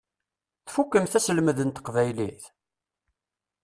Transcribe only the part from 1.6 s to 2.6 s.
n teqbaylit?